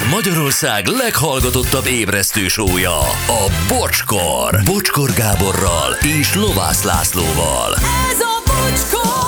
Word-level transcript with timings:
Ez 0.00 0.10
Magyarország 0.10 0.86
leghallgatottabb 0.86 1.86
ébresztő 1.86 2.48
sója, 2.48 2.98
a 3.26 3.52
Bocskor. 3.68 4.60
Bocskor 4.64 5.10
Gáborral 5.12 5.96
és 6.20 6.34
Lovász 6.34 6.82
Lászlóval. 6.82 7.74
Ez 8.10 8.20
a 8.20 8.42
bocskor! 8.46 9.20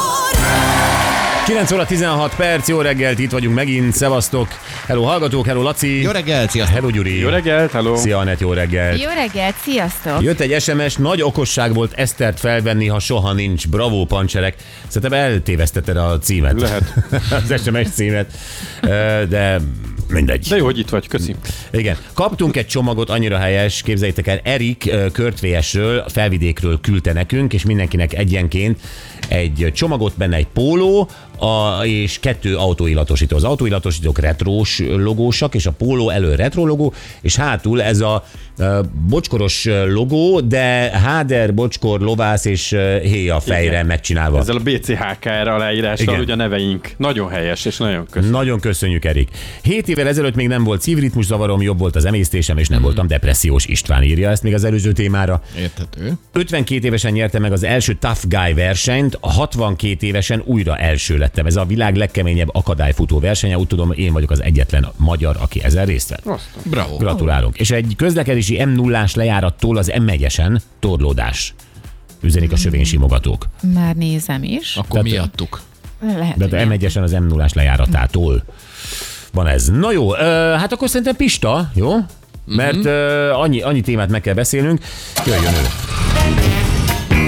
9 1.46 1.72
óra 1.72 1.86
16 1.86 2.34
perc, 2.36 2.68
jó 2.68 2.80
reggelt, 2.80 3.18
itt 3.18 3.30
vagyunk 3.30 3.54
megint, 3.54 3.92
szevasztok. 3.92 4.48
Hello 4.86 5.02
hallgatók, 5.02 5.46
hello 5.46 5.62
Laci. 5.62 6.02
Jó 6.02 6.10
reggelt, 6.10 6.50
sziasztok! 6.50 6.76
Hello 6.76 6.90
Gyuri. 6.90 7.18
Jó 7.18 7.28
reggelt, 7.28 7.70
hello! 7.70 7.96
Szia 7.96 8.18
Anett, 8.18 8.40
jó 8.40 8.52
reggelt. 8.52 9.00
Jó 9.00 9.08
reggelt, 9.08 9.54
sziasztok! 9.62 10.22
Jött 10.22 10.40
egy 10.40 10.62
SMS, 10.62 10.96
nagy 10.96 11.22
okosság 11.22 11.74
volt 11.74 11.92
Esztert 11.92 12.38
felvenni, 12.38 12.86
ha 12.86 12.98
soha 12.98 13.32
nincs. 13.32 13.68
Bravo, 13.68 14.04
pancserek. 14.04 14.54
Szerintem 14.88 15.20
eltévesztetted 15.20 15.96
a 15.96 16.18
címet. 16.18 16.60
Lehet. 16.60 16.94
az 17.50 17.62
SMS 17.62 17.88
címet. 17.94 18.32
De 19.28 19.60
mindegy. 20.12 20.46
De 20.48 20.56
jó, 20.56 20.64
hogy 20.64 20.78
itt 20.78 20.88
vagy, 20.88 21.08
köszi. 21.08 21.34
Igen. 21.72 21.96
Kaptunk 22.14 22.56
egy 22.56 22.66
csomagot, 22.66 23.10
annyira 23.10 23.38
helyes, 23.38 23.82
képzeljétek 23.82 24.26
el, 24.26 24.40
Erik 24.42 24.90
Körtvésről, 25.12 26.04
felvidékről 26.08 26.80
küldte 26.80 27.12
nekünk, 27.12 27.52
és 27.52 27.64
mindenkinek 27.64 28.14
egyenként 28.14 28.80
egy 29.28 29.70
csomagot, 29.74 30.16
benne 30.16 30.36
egy 30.36 30.46
póló, 30.46 31.08
a, 31.38 31.84
és 31.84 32.18
kettő 32.20 32.56
autóillatosító. 32.56 33.36
Az 33.36 33.44
autóillatosítók 33.44 34.18
retrós 34.18 34.78
logósak, 34.78 35.54
és 35.54 35.66
a 35.66 35.70
póló 35.70 36.10
elő 36.10 36.34
retro 36.34 36.66
logó, 36.66 36.94
és 37.20 37.36
hátul 37.36 37.82
ez 37.82 38.00
a 38.00 38.24
bocskoros 39.08 39.68
logó, 39.86 40.40
de 40.40 40.90
Háder, 41.04 41.54
bocskor, 41.54 42.00
lovász 42.00 42.44
és 42.44 42.68
héja 43.02 43.40
fejre 43.40 43.72
Igen. 43.72 43.86
megcsinálva. 43.86 44.38
Ezzel 44.38 44.56
a 44.56 44.60
BCHK-ra 44.62 45.56
leírással 45.56 46.06
Igen. 46.06 46.20
ugye 46.20 46.32
a 46.32 46.36
neveink. 46.36 46.90
Nagyon 46.96 47.28
helyes, 47.28 47.64
és 47.64 47.76
nagyon 47.76 48.06
köszönöm. 48.10 48.30
Nagyon 48.30 48.60
köszönjük, 48.60 49.04
Erik. 49.04 49.28
Hét 49.62 49.88
évvel 49.88 50.08
ezelőtt 50.08 50.34
még 50.34 50.48
nem 50.48 50.64
volt 50.64 50.80
szívritmus 50.80 51.24
zavarom, 51.24 51.62
jobb 51.62 51.78
volt 51.78 51.96
az 51.96 52.04
emésztésem, 52.04 52.58
és 52.58 52.68
nem 52.68 52.82
voltam 52.82 53.06
depressziós. 53.06 53.66
István 53.66 54.02
írja 54.02 54.30
ezt 54.30 54.42
még 54.42 54.54
az 54.54 54.64
előző 54.64 54.92
témára. 54.92 55.42
Érthető. 55.58 56.12
52 56.32 56.86
évesen 56.86 57.12
nyerte 57.12 57.38
meg 57.38 57.52
az 57.52 57.64
első 57.64 57.94
Tough 57.94 58.20
Guy 58.28 58.54
versenyt, 58.54 59.18
62 59.20 60.06
évesen 60.06 60.42
újra 60.44 60.76
első 60.76 61.16
lettem. 61.16 61.46
Ez 61.46 61.56
a 61.56 61.64
világ 61.64 61.96
legkeményebb 61.96 62.48
akadályfutó 62.54 63.18
versenye, 63.20 63.58
úgy 63.58 63.66
tudom, 63.66 63.92
én 63.92 64.12
vagyok 64.12 64.30
az 64.30 64.42
egyetlen 64.42 64.86
magyar, 64.96 65.36
aki 65.40 65.62
ezen 65.62 65.84
részt 65.84 66.08
vett. 66.08 66.40
Bravo. 66.64 66.96
Gratulálunk. 66.96 67.58
És 67.58 67.70
egy 67.70 67.94
közlekedési 67.96 68.51
m 68.64 68.68
0 68.68 69.06
lejárattól 69.14 69.76
az 69.76 69.92
M1-esen 69.94 70.60
torlódás. 70.80 71.54
Üzenik 72.20 72.52
a 72.52 72.56
sövény 72.56 72.84
simogatók. 72.84 73.48
Már 73.74 73.94
nézem 73.94 74.42
is. 74.42 74.76
Akkor 74.76 74.88
Tehát- 75.02 75.04
miattuk. 75.04 75.60
Lehet, 76.16 76.36
De 76.36 76.44
hogy 76.44 76.54
a 76.54 76.56
M1-esen 76.66 77.02
az 77.02 77.12
m 77.12 77.26
0 77.26 77.46
lejáratától 77.54 78.42
van 79.32 79.46
ez. 79.46 79.66
Na 79.68 79.92
jó, 79.92 80.12
hát 80.56 80.72
akkor 80.72 80.88
szerintem 80.88 81.16
Pista, 81.16 81.70
jó? 81.74 81.92
Mert 82.46 82.84
ö, 82.84 83.30
annyi, 83.30 83.60
annyi 83.60 83.80
témát 83.80 84.08
meg 84.08 84.20
kell 84.20 84.34
beszélnünk. 84.34 84.80
Jöjjön 85.26 85.52
ő. 85.54 85.66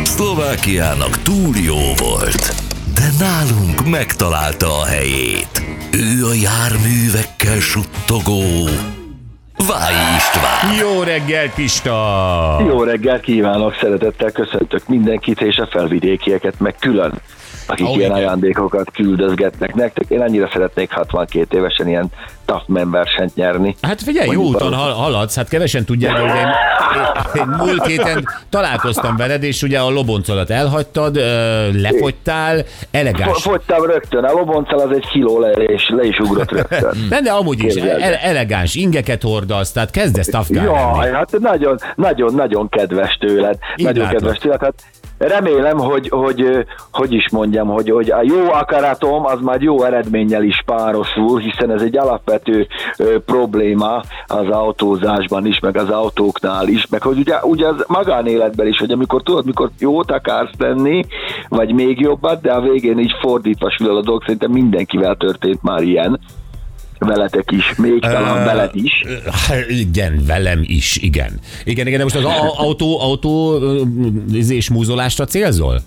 Szlovákiának 0.05 1.23
túl 1.23 1.57
jó 1.57 1.95
volt, 1.97 2.55
de 2.95 3.11
nálunk 3.19 3.89
megtalálta 3.89 4.79
a 4.81 4.85
helyét. 4.85 5.63
Ő 5.93 6.27
a 6.27 6.35
járművekkel 6.35 7.61
suttogó 7.61 8.43
Váj 9.69 9.95
István. 10.17 10.75
Jó 10.81 11.03
reggel, 11.03 11.51
Pista! 11.55 12.63
Jó 12.67 12.83
reggelt 12.83 13.21
kívánok, 13.21 13.75
szeretettel 13.81 14.31
köszöntök 14.31 14.89
mindenkit, 14.89 15.41
és 15.41 15.57
a 15.57 15.67
felvidékieket 15.71 16.61
meg 16.61 16.75
külön, 16.81 17.13
akik 17.67 17.87
Ó, 17.87 17.89
ilyen 17.89 18.01
igen. 18.01 18.13
ajándékokat 18.13 18.91
küldözgetnek 18.93 19.75
nektek. 19.75 20.05
Én 20.09 20.21
annyira 20.21 20.49
szeretnék 20.53 20.93
62 20.93 21.57
évesen 21.59 21.89
ilyen 21.89 22.07
tough 22.45 22.69
man 22.69 22.91
versenyt 22.91 23.35
nyerni. 23.35 23.77
Hát 23.83 24.03
figyelj, 24.03 24.29
jó 24.31 24.33
Mondjuk 24.43 24.57
úton 24.63 24.71
valami- 24.71 24.91
hal- 24.93 25.05
haladsz, 25.05 25.37
hát 25.37 25.49
kevesen 25.49 25.85
tudják, 25.85 26.13
hogy 26.17 26.29
én, 26.31 26.47
én, 27.43 27.47
múlt 27.59 27.87
héten 27.87 28.25
találkoztam 28.51 29.17
veled, 29.17 29.43
és 29.43 29.63
ugye 29.63 29.79
a 29.81 29.91
loboncolat 29.91 30.51
elhagytad, 30.51 31.17
lefogytál, 31.73 32.57
Fo- 32.57 32.89
elegáns. 32.91 33.43
Fogytam 33.43 33.85
rögtön, 33.85 34.25
a 34.25 34.33
lobonccal 34.33 34.79
az 34.79 34.91
egy 34.97 35.07
kiló 35.07 35.39
le, 35.41 35.51
és 35.51 35.89
le 35.89 36.05
is 36.05 36.19
ugrott 36.19 36.51
rögtön. 36.51 36.95
De, 37.09 37.21
de 37.21 37.31
amúgy 37.31 37.65
is 37.65 37.75
ele- 37.75 38.23
elegáns 38.23 38.75
ingeket 38.75 39.23
hordasz, 39.23 39.73
tehát 39.73 39.91
kezdesz 39.91 40.31
guy 40.49 40.63
Jaj, 40.63 41.13
hát 41.13 41.39
nagyon, 41.39 41.79
nagyon, 41.97 42.35
nagyon 42.35 42.69
kedves 42.69 43.17
tőled. 43.21 43.59
Így 43.77 43.85
nagyon 43.87 44.03
látom. 44.03 44.19
kedves 44.19 44.39
tőled. 44.39 44.61
Hát 44.61 44.75
remélem, 45.19 45.79
hogy, 45.79 46.09
hogy, 46.09 46.67
hogy 46.93 47.13
is 47.13 47.31
mondjam, 47.31 47.69
hogy, 47.69 47.91
hogy 47.91 48.11
a 48.11 48.23
jó 48.23 48.53
akaratom 48.53 49.27
az 49.27 49.41
már 49.41 49.63
jó 49.63 49.83
eredménnyel 49.83 50.43
is 50.43 50.63
párosul, 50.67 51.39
hiszen 51.39 51.71
ez 51.71 51.83
egy 51.83 51.97
alapvető 51.97 52.67
ö, 52.99 53.19
probléma 53.19 54.03
az 54.27 54.49
autózásban 54.49 55.47
is, 55.47 55.61
meg 55.61 55.77
az 55.77 55.91
autóknál 55.91 56.69
is, 56.69 56.87
meg 56.87 57.03
hogy 57.03 57.19
ugye, 57.19 57.37
ugye 57.43 57.67
az 57.67 57.85
magánéletben 57.89 58.67
is, 58.67 58.79
hogy 58.79 58.91
amikor 58.91 59.23
tudod, 59.23 59.47
mikor 59.47 59.71
jót 59.79 60.11
akarsz 60.11 60.53
tenni, 60.59 61.05
vagy 61.49 61.75
még 61.75 62.01
jobbat, 62.01 62.41
de 62.41 62.53
a 62.53 62.61
végén 62.61 62.99
így 62.99 63.15
fordítva 63.21 63.71
sül 63.71 63.97
a 63.97 64.03
dolog, 64.03 64.23
szerintem 64.23 64.51
mindenkivel 64.51 65.17
történt 65.17 65.63
már 65.63 65.83
ilyen 65.83 66.21
veletek 67.07 67.51
is, 67.51 67.75
még 67.77 68.01
talán 68.01 68.45
veled 68.45 68.71
is. 68.73 68.93
Hát 69.49 69.69
Igen, 69.69 70.23
velem 70.27 70.61
is, 70.63 70.97
igen. 70.97 71.31
Igen, 71.65 71.87
igen, 71.87 71.99
de 71.99 72.05
most 72.05 72.17
az 72.17 72.25
autó, 72.57 73.01
autó 73.01 73.59
és 74.49 74.71
múzolásra 74.71 75.25
célzol? 75.25 75.81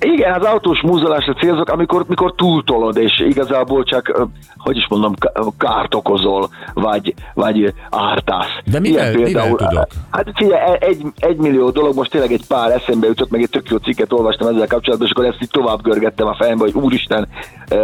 Igen, 0.00 0.32
az 0.40 0.46
autós 0.46 0.80
múzolásra 0.80 1.34
célzok, 1.34 1.68
amikor, 1.68 2.04
mikor 2.08 2.34
túltolod, 2.34 2.96
és 2.96 3.24
igazából 3.28 3.84
csak, 3.84 4.28
hogy 4.56 4.76
is 4.76 4.86
mondom, 4.88 5.14
ká- 5.14 5.52
kárt 5.58 5.94
okozol, 5.94 6.50
vagy, 6.74 7.14
vagy 7.34 7.74
ártász. 7.90 8.46
De 8.64 8.80
mivel- 8.80 9.14
mivel 9.14 9.54
tudok? 9.54 9.86
Hát 10.10 10.26
figyelj, 10.34 10.76
egy, 10.80 11.02
egy 11.16 11.36
millió 11.36 11.70
dolog, 11.70 11.94
most 11.94 12.10
tényleg 12.10 12.32
egy 12.32 12.46
pár 12.46 12.70
eszembe 12.70 13.06
jutott, 13.06 13.30
meg 13.30 13.42
egy 13.42 13.50
tök 13.50 13.68
jó 13.70 13.76
cikket 13.76 14.12
olvastam 14.12 14.48
ezzel 14.48 14.66
kapcsolatban, 14.66 15.06
és 15.08 15.12
akkor 15.12 15.26
ezt 15.26 15.42
így 15.42 15.50
tovább 15.50 15.82
görgettem 15.82 16.26
a 16.26 16.34
fejembe, 16.34 16.64
hogy 16.64 16.74
úristen, 16.82 17.28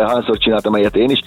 hányszor 0.06 0.38
csináltam 0.38 0.76
ilyet 0.76 0.96
én 0.96 1.10
is. 1.10 1.20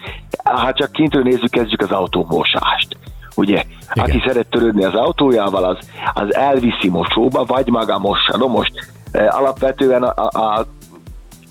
Hát 0.56 0.76
csak 0.76 0.92
kintről 0.92 1.24
nézzük, 1.24 1.50
kezdjük 1.50 1.82
az 1.82 1.92
autómosást. 1.92 2.98
Ugye, 3.36 3.64
Igen. 3.94 4.06
aki 4.06 4.24
szeret 4.26 4.48
törődni 4.48 4.84
az 4.84 4.94
autójával, 4.94 5.64
az, 5.64 5.78
az 6.14 6.36
elviszi 6.36 6.90
mosóba, 6.90 7.46
vagy 7.46 7.68
maga 7.68 8.00
mossa. 8.00 8.38
No 8.38 8.48
most 8.48 8.72
eh, 9.12 9.38
alapvetően 9.40 10.04
a, 10.04 10.28
a, 10.30 10.40
a 10.40 10.66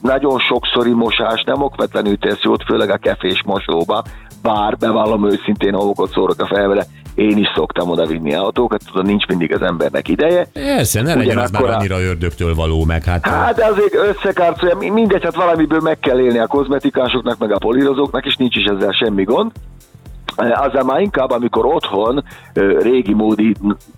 nagyon 0.00 0.38
sokszori 0.38 0.92
mosás 0.92 1.42
nem 1.42 1.62
okvetlenül 1.62 2.18
tesz 2.18 2.42
jót, 2.42 2.64
főleg 2.64 2.90
a 2.90 2.96
kefés 2.96 3.42
mosóba, 3.44 4.04
bár 4.42 4.76
bevallom 4.76 5.30
őszintén, 5.30 5.74
ha 5.74 5.84
okot 5.84 6.10
szórok 6.10 6.40
a 6.40 6.46
fejemre, 6.46 6.86
én 7.16 7.38
is 7.38 7.46
szoktam 7.54 7.90
oda 7.90 8.06
vinni 8.06 8.34
autókat, 8.34 8.82
tudod, 8.86 9.06
nincs 9.06 9.26
mindig 9.26 9.54
az 9.54 9.62
embernek 9.62 10.08
ideje. 10.08 10.46
Persze, 10.52 11.02
ne 11.02 11.14
legyen 11.14 11.38
az 11.38 11.50
már 11.50 11.62
annyira 11.64 12.00
ördögtől 12.00 12.54
való, 12.54 12.84
meg 12.84 13.04
hát... 13.04 13.26
Hát 13.26 13.56
de 13.56 13.64
azért 13.64 13.94
összekárcolja, 13.94 14.76
mi- 14.76 14.88
mindegy, 14.90 15.22
hát 15.24 15.34
valamiből 15.34 15.80
meg 15.80 15.98
kell 15.98 16.18
élni 16.20 16.38
a 16.38 16.46
kozmetikásoknak, 16.46 17.38
meg 17.38 17.52
a 17.52 17.58
polírozóknak, 17.58 18.26
és 18.26 18.36
nincs 18.36 18.56
is 18.56 18.64
ezzel 18.64 18.92
semmi 18.92 19.24
gond. 19.24 19.50
Eh, 20.36 20.62
Azzal 20.62 20.82
már 20.84 21.00
inkább, 21.00 21.30
amikor 21.30 21.66
otthon 21.66 22.24
régi 22.80 23.14
módi 23.14 23.54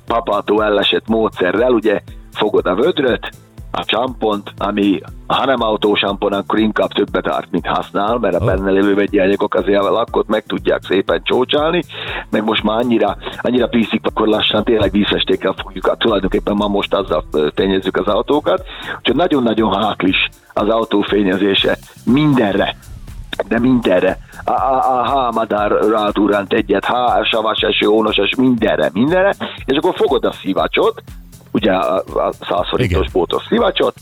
papától 0.06 0.64
ellesett 0.64 1.08
módszerrel, 1.08 1.72
ugye 1.72 2.00
fogod 2.32 2.66
a 2.66 2.74
vödröt, 2.74 3.30
a 3.70 3.84
csampont, 3.84 4.52
ami 4.58 5.00
ha 5.28 5.44
nem 5.44 5.62
autósampon, 5.62 6.32
akkor 6.32 6.58
inkább 6.58 6.88
többet 6.88 7.28
árt, 7.28 7.50
mint 7.50 7.66
használ, 7.66 8.18
mert 8.18 8.34
a 8.34 8.44
benne 8.44 8.70
lévő 8.70 8.94
vegyi 8.94 9.18
anyagok 9.18 9.54
azért 9.54 9.82
a 9.82 9.90
lakkot 9.90 10.28
meg 10.28 10.44
tudják 10.46 10.82
szépen 10.84 11.20
csócsálni, 11.22 11.82
meg 12.30 12.44
most 12.44 12.62
már 12.62 12.78
annyira, 12.78 13.16
annyira 13.40 13.66
piszik, 13.66 14.00
akkor 14.06 14.28
lassan 14.28 14.64
tényleg 14.64 14.90
vízfestékkel 14.90 15.54
fogjuk, 15.62 15.86
hát 15.86 15.98
tulajdonképpen 15.98 16.54
ma 16.54 16.68
most 16.68 16.94
azzal 16.94 17.24
ö, 17.32 17.48
fényezzük 17.54 17.96
az 17.96 18.06
autókat, 18.06 18.66
úgyhogy 18.98 19.16
nagyon-nagyon 19.16 19.82
háklis 19.82 20.28
az 20.52 20.68
autófényezése 20.68 21.78
mindenre, 22.04 22.76
de 23.48 23.58
mindenre. 23.58 24.18
A, 24.44 24.50
a, 24.50 24.98
a 24.98 25.08
hámadár 25.08 25.70
rátúránt 25.70 26.52
egyet, 26.52 26.84
há, 26.84 27.22
savas 27.22 27.60
eső, 27.60 27.86
ónos 27.86 28.16
eső, 28.16 28.34
mindenre, 28.38 28.90
mindenre, 28.92 29.34
és 29.64 29.76
akkor 29.76 29.94
fogod 29.96 30.24
a 30.24 30.32
szivacsot, 30.32 31.02
ugye 31.52 31.72
a, 31.72 31.96
a 31.96 32.32
100 32.32 32.68
forintos 32.68 32.98
Igen. 32.98 33.10
bótos 33.12 33.44
szivacsot, 33.48 33.94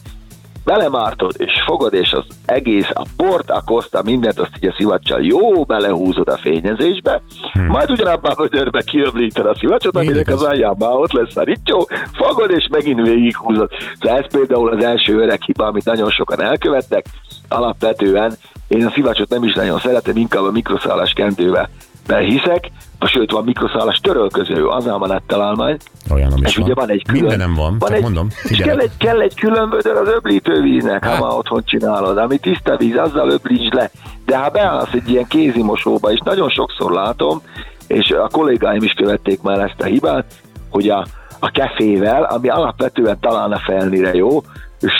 belemártod, 0.67 1.35
és 1.37 1.53
fogod, 1.67 1.95
és 1.95 2.13
az 2.13 2.25
egész, 2.45 2.89
a 2.93 3.07
port, 3.17 3.51
a 3.51 3.63
koszta, 3.65 4.03
mindent, 4.03 4.39
azt 4.39 4.51
így 4.57 4.69
a 4.69 4.75
szivacsal 4.79 5.23
jó 5.23 5.65
belehúzod 5.65 6.29
a 6.29 6.37
fényezésbe, 6.37 7.23
hmm. 7.53 7.67
majd 7.67 7.91
ugyanabban 7.91 8.33
a 8.33 8.43
vödörbe 8.43 8.83
kiöblíted 8.83 9.47
a 9.47 9.55
szivacsot, 9.55 9.97
aminek 9.97 10.29
az 10.29 10.43
alján 10.43 10.75
már 10.79 10.93
ott 10.93 11.13
lesz 11.13 11.37
a 11.37 11.43
ricsó, 11.43 11.89
fogod, 12.13 12.51
és 12.51 12.69
megint 12.71 13.01
végighúzod. 13.01 13.71
Szóval 14.01 14.19
ez 14.19 14.31
például 14.31 14.69
az 14.69 14.85
első 14.85 15.21
öreg 15.21 15.43
hiba, 15.43 15.67
amit 15.67 15.85
nagyon 15.85 16.11
sokan 16.11 16.43
elkövettek, 16.43 17.07
alapvetően 17.49 18.33
én 18.69 18.87
a 18.87 18.91
szivacsot 18.91 19.29
nem 19.29 19.45
is 19.45 19.55
nagyon 19.55 19.79
szeretem, 19.79 20.17
inkább 20.17 20.45
a 20.45 20.51
mikroszálas 20.51 21.13
kendővel 21.13 21.69
hiszek, 22.15 22.71
sőt 23.07 23.31
van 23.31 23.45
mikroszálas 23.45 23.99
törölköző, 23.99 24.67
az 24.67 24.89
ám 24.89 25.03
a 25.03 25.21
találmány, 25.27 25.77
Olyan, 26.15 26.33
ami 26.33 26.41
és 26.45 26.59
ugye 26.59 26.75
van 26.75 26.91
egy 26.91 27.03
külön... 27.07 27.21
Mindenem 27.21 27.55
van, 27.55 27.77
van 27.79 27.93
egy, 27.93 28.03
mondom. 28.03 28.29
És 28.43 28.59
kell 28.59 28.79
egy, 28.79 28.97
kell 28.99 29.21
egy 29.21 29.35
külön 29.35 29.71
vödör 29.71 29.97
az 29.97 30.09
öblítővíznek, 30.09 31.05
ha 31.05 31.11
Hát. 31.11 31.21
már 31.21 31.33
otthon 31.33 31.63
csinálod, 31.65 32.19
ami 32.19 32.39
tiszta 32.39 32.77
víz, 32.77 32.97
azzal 32.97 33.31
öblítsd 33.31 33.75
le. 33.75 33.91
De 34.27 34.39
ha 34.39 34.51
beállsz 34.51 34.93
egy 34.93 35.09
ilyen 35.09 35.27
kézimosóba, 35.29 36.13
és 36.13 36.21
nagyon 36.25 36.49
sokszor 36.49 36.93
látom, 36.93 37.43
és 37.87 38.11
a 38.11 38.29
kollégáim 38.29 38.83
is 38.83 38.93
követték 38.93 39.43
már 39.43 39.59
ezt 39.59 39.81
a 39.81 39.85
hibát, 39.85 40.25
hogy 40.71 40.89
a, 40.89 41.07
a 41.39 41.51
kefével, 41.51 42.23
ami 42.23 42.49
alapvetően 42.49 43.21
talán 43.21 43.53
a 43.53 43.59
felnire 43.59 44.15
jó, 44.15 44.43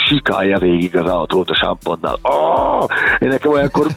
sikálja 0.07 0.59
végig 0.59 0.97
az 0.97 1.09
autót 1.09 1.49
a 1.49 1.55
samponnal. 1.55 2.19
Oh, 2.21 2.85
én 3.19 3.27
nekem 3.27 3.51
olyankor 3.51 3.87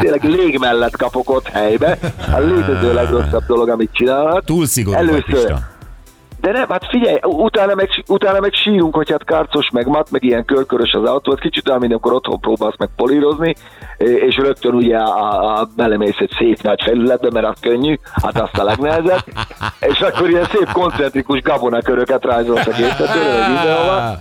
tényleg 0.00 0.24
lég 0.24 0.58
mellett 0.58 0.96
kapok 0.96 1.30
ott 1.30 1.48
helybe. 1.48 1.98
A 2.34 2.38
létező 2.38 2.94
legrosszabb 2.94 3.44
dolog, 3.46 3.68
amit 3.68 3.90
csinálhat. 3.92 4.44
Túl 4.44 4.66
szigorú 4.66 4.96
Először. 4.96 5.54
De 6.42 6.52
nem, 6.52 6.68
hát 6.68 6.86
figyelj, 6.88 7.18
utána 7.22 7.74
meg, 7.74 7.88
utána 8.06 8.40
meg 8.40 8.52
sírunk, 8.52 8.94
hogy 8.94 9.10
hát 9.10 9.24
kárcos, 9.24 9.70
meg 9.70 9.86
mat, 9.86 10.10
meg 10.10 10.24
ilyen 10.24 10.44
körkörös 10.44 10.92
az 10.92 11.08
autó, 11.08 11.32
az 11.32 11.38
kicsit 11.38 11.68
olyan, 11.68 11.80
mint 11.80 11.92
amikor 11.92 12.12
otthon 12.12 12.40
próbálsz 12.40 12.76
meg 12.78 12.88
polírozni, 12.96 13.54
és 13.98 14.36
rögtön 14.36 14.74
ugye 14.74 14.98
a, 14.98 15.60
a 15.60 15.68
belemész 15.76 16.18
egy 16.18 16.34
szép 16.38 16.62
nagy 16.62 16.82
felületbe, 16.82 17.30
mert 17.30 17.46
az 17.46 17.60
könnyű, 17.60 17.98
hát 18.22 18.40
azt 18.40 18.58
a 18.58 18.64
legnehezebb, 18.64 19.24
és 19.92 20.00
akkor 20.00 20.28
ilyen 20.28 20.44
szép 20.44 20.72
koncentrikus 20.72 21.42
gabonaköröket 21.42 22.24
rajzolsz 22.24 22.66
a 22.66 22.76
mindenhova. 23.48 24.18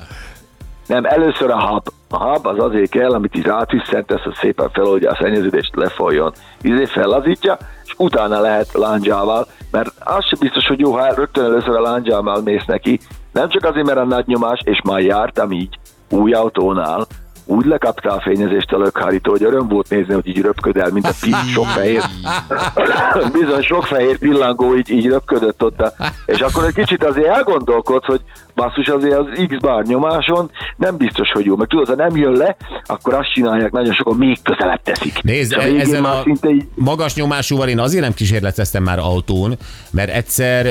Nem, 0.87 1.05
először 1.05 1.49
a 1.49 1.59
hab. 1.59 1.87
A 2.09 2.17
hab 2.17 2.45
az 2.45 2.59
azért 2.59 2.89
kell, 2.89 3.11
amit 3.11 3.35
így 3.35 3.45
rátüsszentesz, 3.45 4.21
hogy 4.21 4.35
szépen 4.41 4.69
feloldja 4.69 5.11
a 5.11 5.17
szennyeződést, 5.21 5.75
lefolyjon. 5.75 6.31
Izé 6.61 6.85
fellazítja, 6.85 7.57
utána 8.01 8.39
lehet 8.39 8.73
lándzsával, 8.73 9.47
mert 9.71 9.91
az 9.99 10.25
sem 10.25 10.39
biztos, 10.39 10.67
hogy 10.67 10.79
jó, 10.79 10.91
ha 10.91 11.13
rögtön 11.13 11.43
először 11.43 11.75
a 11.75 11.81
lándzsával 11.81 12.41
mész 12.41 12.65
neki, 12.65 12.99
nem 13.31 13.49
csak 13.49 13.65
azért, 13.65 13.85
mert 13.85 13.97
a 13.97 14.05
nagy 14.05 14.27
nyomás, 14.27 14.59
és 14.63 14.81
már 14.83 14.99
jártam 14.99 15.51
így, 15.51 15.79
új 16.09 16.33
autónál, 16.33 17.07
úgy 17.51 17.65
lekapta 17.65 18.11
a 18.11 18.21
fényezést 18.21 18.71
a 18.71 18.77
lökhárító, 18.77 19.31
hogy 19.31 19.43
öröm 19.43 19.67
volt 19.67 19.89
nézni, 19.89 20.13
hogy 20.13 20.27
így 20.27 20.41
röpköd 20.41 20.77
el, 20.77 20.89
mint 20.91 21.07
a 21.07 21.13
pisz, 21.21 21.49
sok 21.53 21.65
fehér. 21.65 22.01
Bizony 23.39 23.61
sok 23.61 23.85
fehér 23.85 24.17
pillangó 24.17 24.75
így, 24.77 24.89
így 24.89 25.05
röpködött 25.05 25.63
ott. 25.63 25.81
A, 25.81 25.93
és 26.25 26.39
akkor 26.39 26.63
egy 26.63 26.73
kicsit 26.73 27.03
azért 27.03 27.27
elgondolkodsz, 27.27 28.05
hogy 28.05 28.21
basszus 28.55 28.87
azért 28.87 29.17
az 29.17 29.25
X 29.47 29.57
bar 29.59 29.83
nyomáson 29.83 30.51
nem 30.75 30.97
biztos, 30.97 31.31
hogy 31.31 31.45
jó. 31.45 31.55
Meg 31.55 31.67
tudod, 31.67 31.87
ha 31.87 31.95
nem 31.95 32.17
jön 32.17 32.31
le, 32.31 32.55
akkor 32.85 33.13
azt 33.13 33.33
csinálják, 33.33 33.71
nagyon 33.71 33.93
sokan 33.93 34.17
még 34.17 34.37
közelebb 34.43 34.81
teszik. 34.83 35.21
Nézd, 35.21 35.53
a 35.53 35.61
ezen 35.61 36.03
a 36.03 36.23
így, 36.47 36.65
magas 36.75 37.15
nyomásúval 37.15 37.67
én 37.67 37.79
azért 37.79 38.03
nem 38.03 38.13
kísérleteztem 38.13 38.83
már 38.83 38.99
autón, 38.99 39.57
mert 39.91 40.09
egyszer 40.09 40.65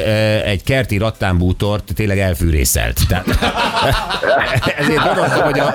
egy 0.47 0.65
kerti 0.65 0.99
rattánbútort 0.99 1.95
tényleg 1.95 2.19
elfűrészelt. 2.19 3.01
Tehát, 3.09 3.27
ezért 4.81 5.05
gondoltam, 5.05 5.43
hogy 5.43 5.59
a, 5.59 5.73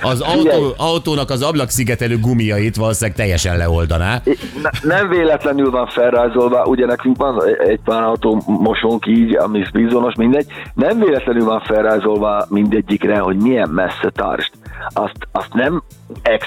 az 0.00 0.20
autó, 0.20 0.45
autónak 0.76 1.30
az 1.30 1.42
ablakszigetelő 1.42 2.18
gumiait 2.18 2.76
valószínűleg 2.76 3.16
teljesen 3.16 3.56
leoldaná. 3.56 4.22
Ne- 4.62 4.96
nem 4.96 5.08
véletlenül 5.08 5.70
van 5.70 5.86
felrajzolva, 5.86 6.64
ugye 6.64 6.86
nekünk 6.86 7.16
van 7.16 7.42
egy 7.58 7.80
pár 7.84 8.02
autó 8.02 8.42
mosónk 8.46 9.06
így, 9.06 9.36
ami 9.36 9.64
bizonos, 9.72 10.14
mindegy, 10.14 10.46
nem 10.74 10.98
véletlenül 10.98 11.44
van 11.44 11.60
felrajzolva 11.60 12.46
mindegyikre, 12.48 13.18
hogy 13.18 13.36
milyen 13.36 13.68
messze 13.68 14.10
tarst. 14.14 14.50
Azt, 14.88 15.16
azt 15.32 15.52
nem 15.52 15.82
ex 16.22 16.46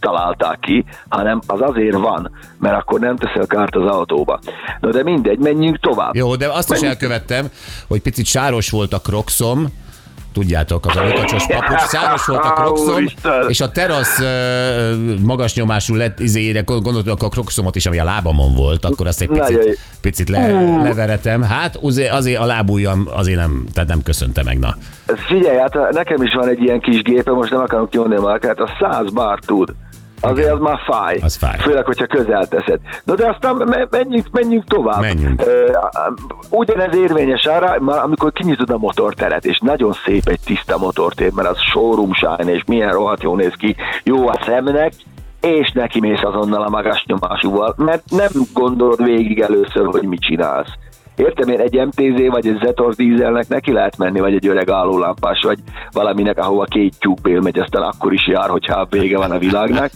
találták 0.00 0.58
ki, 0.60 0.84
hanem 1.08 1.40
az 1.46 1.60
azért 1.60 1.96
van, 1.96 2.30
mert 2.58 2.76
akkor 2.76 3.00
nem 3.00 3.16
teszel 3.16 3.46
kárt 3.46 3.74
az 3.74 3.90
autóba. 3.90 4.40
No 4.80 4.90
de 4.90 5.02
mindegy, 5.02 5.38
menjünk 5.38 5.78
tovább. 5.80 6.14
Jó, 6.14 6.36
de 6.36 6.48
azt 6.48 6.72
is 6.72 6.80
elkövettem, 6.80 7.46
hogy 7.88 8.02
picit 8.02 8.26
sáros 8.26 8.70
volt 8.70 8.92
a 8.92 8.98
krokszom, 8.98 9.66
tudjátok, 10.38 10.86
az 10.86 10.96
a 10.96 11.04
lukacsos 11.04 11.46
papucs, 11.46 11.80
száros 11.80 12.26
volt 12.26 12.44
a 12.44 12.68
Úristen! 12.68 13.48
és 13.48 13.60
a 13.60 13.70
terasz 13.70 14.20
magas 15.22 15.54
nyomású 15.54 15.94
lett 15.94 16.20
izére, 16.20 16.60
gondoltam, 16.60 17.12
akkor 17.12 17.26
a 17.26 17.30
krokszomot 17.30 17.76
is, 17.76 17.86
ami 17.86 17.98
a 17.98 18.04
lábamon 18.04 18.54
volt, 18.54 18.84
akkor 18.84 19.06
azt 19.06 19.20
egy 19.20 19.28
picit, 19.28 19.78
picit 20.00 20.28
le, 20.28 20.52
leveretem. 20.82 21.42
Hát 21.42 21.76
azért, 21.82 22.12
azért 22.12 22.40
a 22.40 22.44
lábujjam 22.44 23.08
azért 23.14 23.38
nem, 23.38 23.64
tehát 23.72 23.88
nem 23.88 24.02
köszönte 24.02 24.42
meg, 24.42 24.58
na. 24.58 24.76
Figyelj, 25.26 25.58
hát 25.58 25.90
nekem 25.90 26.22
is 26.22 26.34
van 26.34 26.48
egy 26.48 26.62
ilyen 26.62 26.80
kis 26.80 27.02
gépe, 27.02 27.30
most 27.30 27.50
nem 27.50 27.60
akarok 27.60 27.90
kimondani 27.90 28.20
a 28.20 28.24
márkát, 28.24 28.58
a 28.58 28.68
100 28.80 29.10
bár 29.10 29.38
tud. 29.46 29.74
Azért 30.20 30.52
az 30.52 30.58
már 30.60 30.78
fáj. 30.86 31.18
Az 31.22 31.36
fáj. 31.36 31.58
Főleg, 31.58 31.84
hogyha 31.84 32.06
közel 32.06 32.46
teszed. 32.46 32.80
No 33.04 33.14
de 33.14 33.28
aztán 33.28 33.54
me- 33.56 33.90
menjünk, 33.90 34.26
menjünk 34.30 34.64
tovább. 34.64 35.00
Menjünk. 35.00 35.42
Ugyanez 36.50 36.96
érvényes 36.96 37.44
arra, 37.46 37.76
már 37.80 37.98
amikor 37.98 38.32
kinyitod 38.32 38.70
a 38.70 38.78
motorteret, 38.78 39.44
és 39.44 39.58
nagyon 39.58 39.92
szép 40.04 40.28
egy 40.28 40.40
tiszta 40.44 40.78
motortér, 40.78 41.32
mert 41.32 41.48
az 41.48 41.58
showroom 41.60 42.12
shine, 42.12 42.52
és 42.52 42.62
milyen 42.66 42.92
rohadt 42.92 43.22
jól 43.22 43.36
néz 43.36 43.52
ki, 43.58 43.76
jó 44.02 44.28
a 44.28 44.40
szemnek, 44.44 44.92
és 45.40 45.70
neki 45.74 46.00
mész 46.00 46.22
azonnal 46.22 46.62
a 46.62 46.68
magas 46.68 47.04
nyomásúval, 47.06 47.74
mert 47.76 48.02
nem 48.10 48.30
gondolod 48.52 49.04
végig 49.04 49.40
először, 49.40 49.86
hogy 49.86 50.02
mit 50.02 50.20
csinálsz. 50.20 50.72
Értem 51.18 51.48
én, 51.48 51.60
egy 51.60 51.86
MTZ 51.86 52.28
vagy 52.30 52.46
egy 52.46 52.58
Zetor 52.62 52.94
dízelnek 52.94 53.48
neki 53.48 53.72
lehet 53.72 53.96
menni, 53.96 54.20
vagy 54.20 54.34
egy 54.34 54.46
öreg 54.46 54.70
állólámpás, 54.70 55.40
vagy 55.42 55.58
valaminek, 55.92 56.38
ahova 56.38 56.64
két 56.64 56.98
tyúkbél 56.98 57.40
megy, 57.40 57.58
aztán 57.58 57.82
akkor 57.82 58.12
is 58.12 58.26
jár, 58.26 58.48
hogyha 58.48 58.86
vége 58.90 59.16
van 59.16 59.30
a 59.30 59.38
világnak. 59.38 59.90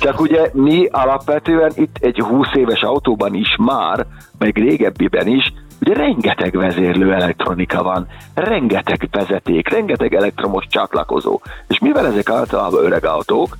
Csak 0.00 0.20
ugye 0.20 0.50
mi 0.52 0.86
alapvetően 0.90 1.70
itt 1.74 1.96
egy 2.00 2.18
20 2.18 2.46
éves 2.54 2.80
autóban 2.80 3.34
is 3.34 3.56
már, 3.58 4.06
meg 4.38 4.56
régebbiben 4.56 5.26
is, 5.26 5.52
ugye 5.80 5.94
rengeteg 5.94 6.56
vezérlő 6.56 7.12
elektronika 7.12 7.82
van, 7.82 8.06
rengeteg 8.34 9.08
vezeték, 9.10 9.68
rengeteg 9.68 10.14
elektromos 10.14 10.66
csatlakozó. 10.68 11.40
És 11.68 11.78
mivel 11.78 12.06
ezek 12.06 12.30
általában 12.30 12.84
öreg 12.84 13.04
autók, 13.04 13.56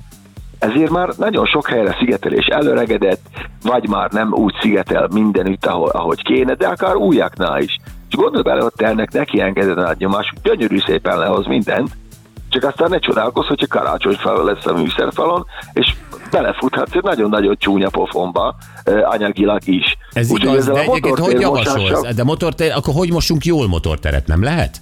ezért 0.59 0.89
már 0.89 1.09
nagyon 1.17 1.45
sok 1.45 1.67
helyre 1.67 1.95
szigetelés 1.99 2.45
előregedett, 2.45 3.21
vagy 3.63 3.87
már 3.89 4.11
nem 4.11 4.33
úgy 4.33 4.53
szigetel 4.61 5.07
mindenütt, 5.13 5.65
ahol, 5.65 5.89
ahogy 5.89 6.23
kéne, 6.23 6.53
de 6.53 6.67
akár 6.67 6.95
újaknál 6.95 7.61
is. 7.61 7.77
És 8.09 8.15
gondolj 8.15 8.43
bele, 8.43 8.61
hogy 8.61 8.71
te 8.75 8.85
ennek 8.87 9.11
neki 9.11 9.41
engeded 9.41 9.77
a 9.77 9.95
nyomás, 9.97 10.33
gyönyörű 10.43 10.77
szépen 10.77 11.17
lehoz 11.17 11.45
mindent, 11.45 11.89
csak 12.49 12.63
aztán 12.63 12.89
ne 12.89 12.99
csodálkozz, 12.99 13.47
hogyha 13.47 13.67
karácsonyfal 13.67 14.45
lesz 14.45 14.65
a 14.65 14.73
műszerfalon, 14.73 15.45
és 15.73 15.93
belefuthatsz 16.31 16.95
egy 16.95 17.03
nagyon-nagyon 17.03 17.55
csúnya 17.59 17.89
pofonba, 17.89 18.55
anyagilag 19.03 19.67
is. 19.67 19.97
Ez 20.13 20.31
Úgyhogy 20.31 20.51
igaz, 20.51 20.65
de 20.65 20.71
a 20.71 20.79
egyébként 20.79 21.19
hogy 21.19 21.39
javasolsz? 21.39 22.15
De 22.15 22.23
motorter, 22.23 22.71
akkor 22.75 22.93
hogy 22.93 23.11
mosunk 23.11 23.45
jól 23.45 23.67
motorteret, 23.67 24.27
nem 24.27 24.43
lehet? 24.43 24.81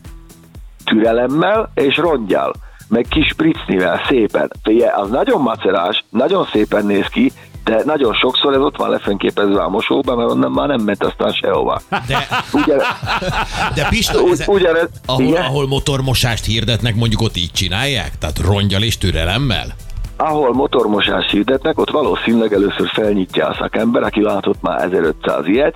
türelemmel 0.85 1.71
és 1.73 1.97
rongyal, 1.97 2.53
meg 2.87 3.05
kis 3.09 3.27
spricnivel 3.27 4.01
szépen. 4.07 4.51
Figyelj, 4.63 4.91
az 4.95 5.09
nagyon 5.09 5.41
macerás, 5.41 6.03
nagyon 6.09 6.47
szépen 6.51 6.85
néz 6.85 7.07
ki, 7.07 7.31
de 7.65 7.81
nagyon 7.85 8.13
sokszor 8.13 8.53
ez 8.53 8.59
ott 8.59 8.77
van 8.77 8.89
lefenképezve 8.89 9.63
a 9.63 9.69
mosóban, 9.69 10.17
mert 10.17 10.29
onnan 10.29 10.51
már 10.51 10.67
nem 10.67 10.81
ment 10.81 11.03
aztán 11.03 11.31
sehova. 11.31 11.81
De, 12.07 12.27
Ugyan, 12.53 12.79
de 13.75 13.87
Pista, 13.89 14.19
ez, 14.31 14.47
ugyanez, 14.47 14.89
ahol, 15.05 15.23
igen? 15.23 15.43
ahol 15.43 15.67
motormosást 15.67 16.45
hirdetnek, 16.45 16.95
mondjuk 16.95 17.21
ott 17.21 17.37
így 17.37 17.51
csinálják? 17.51 18.17
Tehát 18.17 18.39
rongyal 18.39 18.81
és 18.81 18.97
türelemmel? 18.97 19.75
ahol 20.17 20.53
motormosás 20.53 21.31
hirdetnek, 21.31 21.79
ott 21.79 21.89
valószínűleg 21.89 22.53
először 22.53 22.87
felnyitja 22.93 23.47
a 23.47 23.55
szakember, 23.59 24.03
aki 24.03 24.21
látott 24.21 24.61
már 24.61 24.83
1500 24.83 25.47
ilyet, 25.47 25.75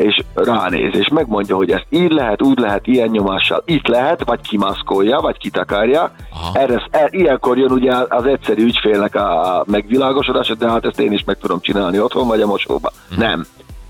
és 0.00 0.22
ránéz, 0.34 0.94
és 0.94 1.08
megmondja, 1.08 1.56
hogy 1.56 1.70
ezt 1.70 1.86
így 1.88 2.10
lehet, 2.10 2.42
úgy 2.42 2.58
lehet, 2.58 2.86
ilyen 2.86 3.08
nyomással, 3.08 3.62
itt 3.66 3.86
lehet, 3.86 4.24
vagy 4.24 4.40
kimaszkolja, 4.40 5.20
vagy 5.20 5.38
kitakarja. 5.38 6.12
Aha. 6.32 6.58
Erre, 6.58 6.82
er, 6.90 7.08
ilyenkor 7.10 7.58
jön 7.58 7.70
ugye 7.70 7.92
az 8.08 8.26
egyszerű 8.26 8.64
ügyfélnek 8.64 9.14
a 9.14 9.64
megvilágosodása, 9.66 10.54
de 10.54 10.68
hát 10.68 10.84
ezt 10.84 11.00
én 11.00 11.12
is 11.12 11.24
meg 11.24 11.38
tudom 11.38 11.60
csinálni 11.60 12.00
otthon, 12.00 12.26
vagy 12.26 12.40
a 12.40 12.46
mosóba. 12.46 12.92
Nem. 13.16 13.46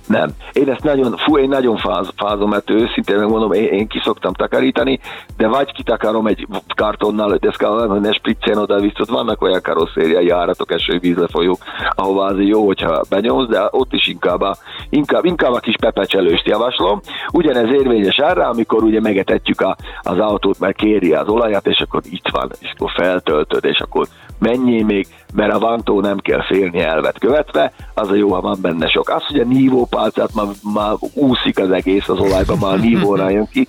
Nem. 0.06 0.30
Én 0.52 0.70
ezt 0.70 0.82
nagyon, 0.82 1.16
fú, 1.16 1.38
én 1.38 1.48
nagyon 1.48 1.76
fáz, 1.76 2.08
fázom, 2.16 2.50
mert 2.50 2.70
őszintén 2.70 3.16
megmondom, 3.16 3.52
én, 3.52 3.68
én 3.68 3.86
ki 3.86 4.00
szoktam 4.04 4.32
takarítani, 4.32 5.00
de 5.36 5.48
vagy 5.48 5.72
kitakarom 5.72 6.26
egy 6.26 6.46
kartonnal, 6.76 7.36
de 7.36 7.48
ezt 7.48 7.58
kell, 7.58 7.86
hogy 7.88 8.00
ne 8.00 8.12
spriccen 8.12 8.58
oda 8.58 8.80
viszont 8.80 9.08
vannak 9.08 9.42
olyan 9.42 9.62
karosszériai 9.62 10.26
járatok, 10.26 10.72
esővízlefolyók, 10.72 11.58
ahova 11.94 12.24
azért 12.24 12.48
jó, 12.48 12.66
hogyha 12.66 13.02
benyomsz, 13.08 13.48
de 13.48 13.68
ott 13.70 13.92
is 13.92 14.06
inkább 14.06 14.40
a, 14.40 14.56
inkább, 14.90 15.24
inkább 15.24 15.52
a 15.52 15.58
kis 15.58 15.76
pepecselőst 15.80 16.46
javaslom. 16.46 17.00
Ugyanez 17.32 17.70
érvényes 17.70 18.18
arra, 18.18 18.48
amikor 18.48 18.82
ugye 18.82 19.00
megetetjük 19.00 19.60
a, 19.60 19.76
az 20.02 20.18
autót, 20.18 20.58
mert 20.58 20.76
kéri 20.76 21.12
az 21.12 21.28
olajat, 21.28 21.66
és 21.66 21.80
akkor 21.80 22.00
itt 22.10 22.28
van, 22.32 22.50
és 22.58 22.72
akkor 22.76 22.90
feltöltöd, 22.90 23.64
és 23.64 23.78
akkor 23.80 24.06
mennyi 24.40 24.82
még, 24.82 25.06
mert 25.34 25.52
a 25.52 25.58
vantó 25.58 26.00
nem 26.00 26.18
kell 26.18 26.42
félni 26.42 26.80
elvet 26.80 27.18
követve, 27.18 27.72
az 27.94 28.10
a 28.10 28.14
jó, 28.14 28.32
ha 28.32 28.40
van 28.40 28.58
benne 28.62 28.88
sok. 28.88 29.08
Az, 29.08 29.24
hogy 29.26 29.40
a 29.40 29.44
nívópálcát 29.44 30.34
már, 30.34 30.46
már 30.74 30.94
úszik 31.14 31.58
az 31.58 31.70
egész 31.70 32.08
az 32.08 32.18
olajba, 32.18 32.56
már 32.60 32.72
a 32.72 32.76
nívóra 32.76 33.28
jön 33.28 33.48
ki, 33.50 33.68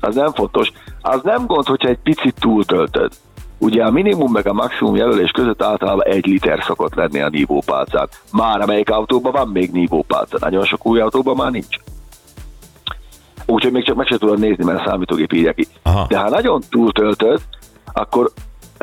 az 0.00 0.14
nem 0.14 0.32
fontos. 0.32 0.72
Az 1.00 1.20
nem 1.22 1.46
gond, 1.46 1.66
hogyha 1.66 1.88
egy 1.88 1.98
picit 2.02 2.34
túltöltöd. 2.40 3.12
Ugye 3.58 3.84
a 3.84 3.90
minimum 3.90 4.32
meg 4.32 4.46
a 4.46 4.52
maximum 4.52 4.96
jelölés 4.96 5.30
között 5.30 5.62
általában 5.62 6.06
egy 6.06 6.26
liter 6.26 6.62
szokott 6.66 6.94
lenni 6.94 7.20
a 7.20 7.28
nívópálcát. 7.28 8.22
Már 8.32 8.60
amelyik 8.60 8.90
autóban 8.90 9.32
van 9.32 9.48
még 9.48 9.70
nívópálca, 9.70 10.38
nagyon 10.40 10.64
sok 10.64 10.86
új 10.86 11.00
autóban 11.00 11.36
már 11.36 11.50
nincs. 11.50 11.76
Úgyhogy 13.46 13.72
még 13.72 13.84
csak 13.84 13.96
meg 13.96 14.06
sem 14.06 14.18
tudod 14.18 14.38
nézni, 14.38 14.64
mert 14.64 14.80
a 14.80 14.88
számítógép 14.88 15.32
írja 15.32 15.52
ki. 15.52 15.66
Aha. 15.82 16.06
De 16.08 16.18
ha 16.18 16.28
nagyon 16.28 16.62
túltöltöd, 16.70 17.40
akkor 17.92 18.30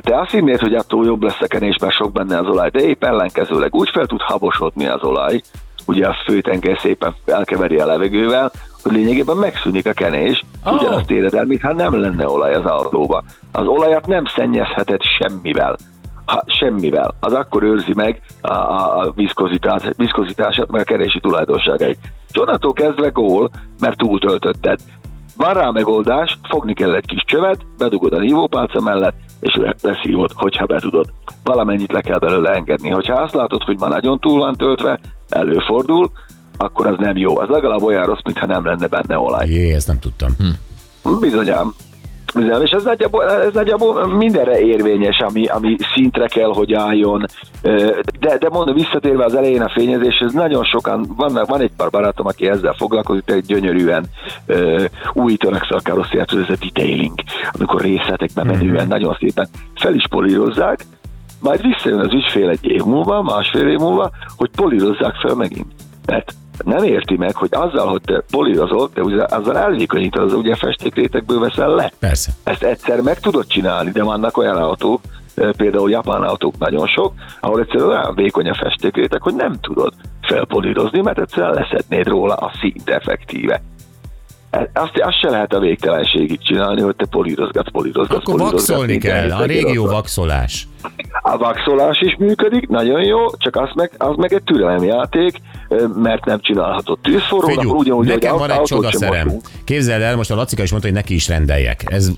te 0.02 0.20
azt 0.20 0.32
hinnéd, 0.32 0.60
hogy 0.60 0.74
attól 0.74 1.06
jobb 1.06 1.24
lesz 1.24 1.42
a 1.42 1.48
kenés, 1.48 1.78
mert 1.82 1.94
sok 1.94 2.12
benne 2.12 2.40
az 2.40 2.48
olaj, 2.48 2.70
de 2.70 2.80
épp 2.80 3.04
ellenkezőleg 3.04 3.76
úgy 3.76 3.90
fel 3.90 4.06
tud 4.06 4.22
habosodni 4.22 4.86
az 4.88 5.04
olaj, 5.04 5.42
ugye 5.86 6.08
a 6.08 6.16
főtenger 6.26 6.80
szépen 6.80 7.16
elkeveri 7.26 7.78
a 7.80 7.86
levegővel, 7.86 8.52
hogy 8.84 8.92
lényegében 8.92 9.38
megszűnik 9.38 9.88
a 9.88 9.94
kenés, 9.94 10.44
Oh. 10.66 10.74
ugyanazt 10.74 11.12
éred 11.12 11.34
el, 11.34 11.46
mintha 11.46 11.74
nem 11.74 12.00
lenne 12.00 12.28
olaj 12.28 12.54
az 12.54 12.66
autóba. 12.66 13.24
Az 13.52 13.68
olajat 13.68 14.08
nem 14.08 14.26
szennyezheted 14.26 15.02
semmivel. 15.20 15.76
Ha, 16.26 16.44
semmivel. 16.48 17.16
Az 17.20 17.34
akkor 17.34 17.64
őrzi 17.64 17.94
meg 17.96 18.22
a, 18.42 18.54
a, 18.54 19.00
a 19.00 19.12
viszkozitás, 19.16 19.82
viszkozitását, 19.98 20.72
meg 20.72 20.82
a 20.82 20.84
kerési 20.84 21.20
tulajdonságait. 21.20 21.98
És 22.32 22.40
onnantól 22.40 22.74
kezdve 22.74 23.10
gól, 23.10 23.50
mert 23.80 23.98
túltöltötted. 23.98 24.80
Van 25.38 25.54
rá 25.54 25.70
megoldás, 25.70 26.40
fogni 26.50 26.74
kell 26.74 26.96
egy 26.96 27.06
kis 27.06 27.24
csövet, 27.26 27.66
bedugod 27.78 28.14
a 28.14 28.20
nívópálca 28.20 28.82
mellett, 28.82 29.16
és 29.40 29.56
le- 29.56 29.76
leszívod, 29.82 30.32
hogyha 30.34 30.66
be 30.66 30.80
tudod. 30.80 31.06
Valamennyit 31.44 31.92
le 31.92 32.02
kell 32.02 32.20
belőle 32.20 32.50
engedni. 32.52 32.90
Hogyha 32.90 33.22
azt 33.22 33.34
látod, 33.34 33.64
hogy 33.64 33.80
már 33.80 33.90
nagyon 33.90 34.20
túl 34.20 34.40
van 34.40 34.56
töltve, 34.56 35.00
előfordul, 35.30 36.12
akkor 36.58 36.88
az 36.88 36.96
nem 36.98 37.18
jó. 37.18 37.40
Az 37.40 37.50
legalább 37.50 37.82
olyan 37.84 38.06
rossz, 38.06 38.20
mintha 38.24 38.46
nem 38.46 38.66
lenne 38.66 38.88
benne 38.88 39.18
olaj. 39.18 39.48
Jé, 39.48 39.74
ezt 39.74 39.88
nem 39.88 40.00
tudtam. 40.00 40.30
Hm. 40.38 41.20
Bizonyám. 41.20 41.74
Bizonyám. 42.36 42.62
És 42.62 42.72
ez 42.72 42.84
nagyjából, 42.84 43.30
ez 43.30 43.54
nagyjából 43.54 44.08
mindenre 44.08 44.60
érvényes, 44.60 45.20
ami, 45.20 45.46
ami 45.46 45.76
szintre 45.94 46.28
kell, 46.28 46.54
hogy 46.54 46.74
álljon. 46.74 47.26
De, 48.20 48.38
de 48.38 48.50
mondom, 48.50 48.76
visszatérve 48.76 49.26
az 49.26 49.36
elején 49.36 49.62
a 49.62 49.70
fényezéshez, 49.70 50.34
nagyon 50.34 50.64
sokan, 50.64 51.06
van, 51.18 51.40
van 51.48 51.62
egy 51.62 51.72
pár 51.78 51.90
barátom, 51.90 52.26
aki 52.26 52.48
ezzel 52.48 52.74
foglalkozik, 52.74 53.30
egy 53.30 53.46
gyönyörűen 53.46 54.06
újítanak 55.14 55.68
szakkárosztiát, 55.70 56.32
ez 56.32 56.50
a 56.50 56.66
detailing, 56.66 57.14
amikor 57.52 57.82
részletekbe 57.82 58.44
menően 58.44 58.88
nagyon 58.88 59.18
szépen 59.20 59.48
fel 59.76 59.94
is 59.94 60.08
polírozzák, 60.10 60.86
majd 61.40 61.62
visszajön 61.62 62.00
az 62.00 62.14
ügyfél 62.14 62.50
egy 62.50 62.66
év 62.66 62.84
múlva, 62.84 63.22
másfél 63.22 63.68
év 63.68 63.78
múlva, 63.80 64.10
hogy 64.38 64.50
polírozzák 64.56 65.16
fel 65.16 65.36
megint. 65.36 65.74
Mert 66.06 66.34
nem 66.64 66.84
érti 66.84 67.18
meg, 67.18 67.36
hogy 67.36 67.50
azzal, 67.52 67.88
hogy 67.88 68.02
te 68.02 68.24
polírozol, 68.32 68.90
te 68.94 69.02
ugye 69.02 69.24
azzal 69.30 69.58
elvékonyítod, 69.58 70.24
az 70.24 70.34
ugye 70.34 70.56
festékrétekből 70.56 71.40
veszel 71.40 71.70
le. 71.70 71.92
Persze. 72.00 72.32
Ezt 72.44 72.64
egyszer 72.64 73.02
meg 73.02 73.20
tudod 73.20 73.48
csinálni, 73.48 73.92
de 73.92 74.04
vannak 74.04 74.38
olyan 74.38 74.56
autók, 74.56 75.02
például 75.58 75.90
japán 75.90 76.22
autók 76.22 76.58
nagyon 76.58 76.88
sok, 76.88 77.14
ahol 77.40 77.60
egyszerűen 77.60 77.90
olyan 77.90 78.16
vékony 78.16 78.50
a 78.50 78.54
festékrétek, 78.54 79.22
hogy 79.22 79.36
nem 79.36 79.54
tudod 79.62 79.94
felpolírozni, 80.22 81.02
mert 81.02 81.20
egyszerűen 81.20 81.54
leszednéd 81.54 82.08
róla 82.08 82.34
a 82.34 82.52
szint 82.60 82.90
effektíve. 82.90 83.62
Azt, 84.74 84.92
azt 84.94 85.20
se 85.22 85.30
lehet 85.30 85.54
a 85.54 85.60
végtelenségig 85.60 86.40
csinálni, 86.40 86.82
hogy 86.82 86.96
te 86.96 87.06
polírozgatsz, 87.06 87.72
polírozgatsz, 87.72 88.22
Akkor 88.22 88.36
polírozgatsz, 88.36 88.68
vaxolni 88.68 88.98
kell. 88.98 89.32
A 89.32 89.46
régió 89.46 89.86
vaxolás. 89.86 90.68
A 91.22 91.38
vaxolás 91.38 92.02
is 92.02 92.16
működik, 92.20 92.68
nagyon 92.68 93.04
jó, 93.04 93.36
csak 93.38 93.56
az 93.56 93.70
meg, 93.76 93.92
az 93.98 94.16
meg 94.16 94.34
egy 94.34 94.44
türelemjáték, 94.44 95.42
mert 95.96 96.26
nem 96.26 96.40
csinálhatod 96.42 97.00
tűzforrónak, 97.00 97.60
Figyú, 97.60 97.76
ugyanúgy, 97.78 97.98
hogy 97.98 98.08
nekem 98.08 98.38
van 98.38 98.52
egy 98.52 98.62
csodaszerem. 98.62 99.32
Képzeld 99.64 100.02
el, 100.02 100.16
most 100.16 100.32
a 100.32 100.36
Lacika 100.36 100.64
is 100.64 100.72
mondta, 100.72 100.90
hogy 100.90 100.98
neki 100.98 101.14
is 101.14 101.28
rendeljek. 101.28 101.84
Ez 101.86 102.12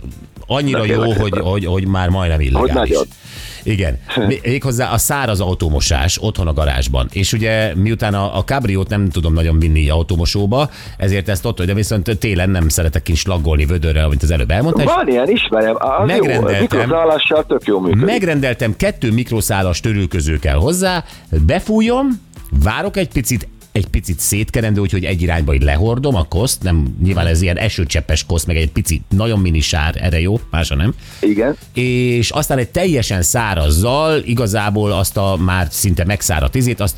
annyira 0.47 0.77
Na, 0.79 0.85
jó, 0.85 1.11
hogy, 1.13 1.39
hogy, 1.39 1.65
hogy 1.65 1.87
már 1.87 2.09
majdnem 2.09 2.41
illegális. 2.41 2.73
nagyon. 2.73 3.03
Igen. 3.67 3.97
Még- 4.27 4.39
Méghozzá 4.43 4.91
a 4.91 4.97
száraz 4.97 5.39
autómosás 5.39 6.17
otthon 6.21 6.47
a 6.47 6.53
garázsban. 6.53 7.07
És 7.11 7.33
ugye 7.33 7.75
miután 7.75 8.13
a, 8.13 8.37
a 8.37 8.43
cabriót 8.43 8.89
nem 8.89 9.09
tudom 9.09 9.33
nagyon 9.33 9.59
vinni 9.59 9.89
autómosóba, 9.89 10.69
ezért 10.97 11.29
ezt 11.29 11.45
ott, 11.45 11.61
de 11.61 11.73
viszont 11.73 12.17
télen 12.19 12.49
nem 12.49 12.69
szeretek 12.69 13.03
kint 13.03 13.17
slaggolni 13.17 13.65
vödörrel, 13.65 14.05
amit 14.05 14.23
az 14.23 14.31
előbb 14.31 14.51
elmondtál. 14.51 14.85
és 14.85 14.91
Van 14.95 15.07
ilyen, 15.07 15.29
ismerem, 15.29 15.75
az 15.79 15.99
jó, 15.99 16.05
Megrendeltem. 16.05 16.59
mikroszállással 16.61 17.45
tök 17.45 17.63
jó 17.65 17.79
működik. 17.79 18.05
Megrendeltem 18.05 18.75
kettő 18.75 19.11
mikroszálas 19.11 19.79
törülköző 19.79 20.39
kell 20.39 20.57
hozzá, 20.57 21.03
befújom, 21.45 22.07
várok 22.63 22.97
egy 22.97 23.09
picit, 23.09 23.47
egy 23.77 23.87
picit 23.87 24.19
szétkerendő, 24.19 24.81
úgyhogy 24.81 25.03
egy 25.03 25.21
irányba 25.21 25.53
így 25.53 25.63
lehordom 25.63 26.15
a 26.15 26.23
koszt, 26.23 26.63
nem, 26.63 26.95
nyilván 27.03 27.27
ez 27.27 27.41
ilyen 27.41 27.57
esőcseppes 27.57 28.25
koszt, 28.25 28.47
meg 28.47 28.55
egy 28.55 28.71
picit 28.71 29.01
nagyon 29.09 29.39
mini 29.39 29.59
sár, 29.59 29.95
erre 30.01 30.19
jó, 30.19 30.39
másra 30.51 30.75
nem. 30.75 30.93
Igen. 31.21 31.57
És 31.73 32.29
aztán 32.29 32.57
egy 32.57 32.69
teljesen 32.69 33.21
szárazzal, 33.21 34.21
igazából 34.25 34.91
azt 34.91 35.17
a 35.17 35.37
már 35.39 35.67
szinte 35.69 36.05
megszáradt 36.05 36.55
izét, 36.55 36.79
azt 36.79 36.95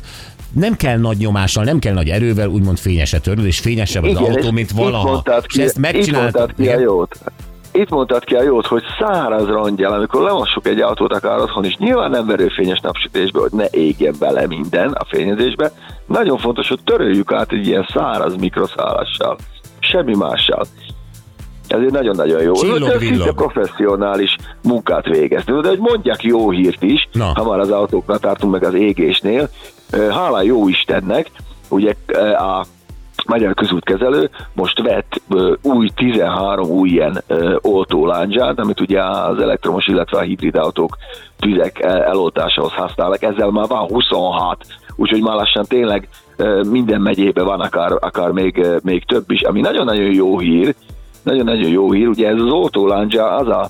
nem 0.52 0.76
kell 0.76 0.98
nagy 0.98 1.16
nyomással, 1.16 1.64
nem 1.64 1.78
kell 1.78 1.92
nagy 1.92 2.08
erővel, 2.08 2.48
úgymond 2.48 2.78
fényesre 2.78 3.18
töröd, 3.18 3.44
és 3.44 3.58
fényesebb 3.58 4.02
az 4.02 4.10
Igen, 4.10 4.22
autó, 4.22 4.50
mint 4.50 4.70
itt 4.70 4.76
valaha. 4.76 5.42
És 5.48 5.56
ezt 5.56 5.78
megcsináltad. 5.78 6.54
ki 6.54 6.68
a 6.68 6.78
jót. 6.78 7.18
Itt 7.72 7.88
mondtad 7.88 8.24
ki 8.24 8.34
a 8.34 8.42
jót, 8.42 8.66
hogy 8.66 8.82
száraz 8.98 9.46
rongyal, 9.46 9.92
amikor 9.92 10.22
lemossuk 10.22 10.66
egy 10.66 10.80
autót 10.80 11.12
akár 11.12 11.38
otthon 11.38 11.64
is, 11.64 11.76
nyilván 11.76 12.10
nem 12.10 12.26
verőfényes 12.26 12.80
napsütésbe, 12.80 13.40
hogy 13.40 13.52
ne 13.52 13.64
égjen 13.70 14.14
bele 14.18 14.46
minden 14.46 14.92
a 14.92 15.04
fényezésbe. 15.04 15.72
Nagyon 16.06 16.38
fontos, 16.38 16.68
hogy 16.68 16.80
töröljük 16.84 17.32
át 17.32 17.52
egy 17.52 17.66
ilyen 17.66 17.86
száraz 17.92 18.36
mikroszálassal. 18.36 19.36
Semmi 19.78 20.16
mással. 20.16 20.66
Ez 21.68 21.78
egy 21.78 21.92
nagyon-nagyon 21.92 22.42
jó. 22.42 22.52
Csillog, 22.52 23.00
szinte 23.00 23.32
professzionális 23.32 24.36
munkát 24.62 25.06
végez. 25.06 25.44
De 25.44 25.68
hogy 25.68 25.78
mondjak 25.78 26.22
jó 26.22 26.50
hírt 26.50 26.82
is, 26.82 27.08
Na. 27.12 27.32
ha 27.34 27.48
már 27.48 27.58
az 27.58 27.70
autóknál 27.70 28.18
tartunk 28.18 28.52
meg 28.52 28.64
az 28.64 28.74
égésnél, 28.74 29.48
ö, 29.90 30.08
hála 30.08 30.42
jó 30.42 30.68
Istennek, 30.68 31.30
ugye 31.68 31.94
a 32.38 32.64
Magyar 33.26 33.54
Közútkezelő 33.54 34.30
most 34.52 34.82
vett 34.82 35.20
ö, 35.28 35.54
új 35.62 35.88
13 35.94 36.68
új 36.70 36.88
ilyen 36.88 37.22
oltóláncsát, 37.60 38.58
amit 38.58 38.80
ugye 38.80 39.02
az 39.04 39.40
elektromos, 39.40 39.86
illetve 39.86 40.18
a 40.18 40.22
hibrid 40.22 40.56
autók 40.56 40.96
tüzek 41.38 41.80
el- 41.80 42.02
eloltásához 42.02 42.72
használnak. 42.72 43.22
Ezzel 43.22 43.50
már 43.50 43.68
van 43.68 43.86
26, 43.86 44.66
úgyhogy 44.96 45.22
már 45.22 45.34
lassan 45.34 45.64
tényleg 45.68 46.08
ö, 46.36 46.62
minden 46.70 47.00
megyébe 47.00 47.42
van 47.42 47.60
akár, 47.60 47.92
akár 48.00 48.30
még, 48.30 48.66
még 48.82 49.04
több 49.04 49.30
is, 49.30 49.42
ami 49.42 49.60
nagyon-nagyon 49.60 50.12
jó 50.14 50.38
hír, 50.38 50.74
nagyon-nagyon 51.22 51.70
jó 51.70 51.92
hír, 51.92 52.08
ugye 52.08 52.28
ez 52.28 52.40
az 52.40 52.50
oltóláncsa 52.50 53.34
az 53.36 53.48
a 53.48 53.68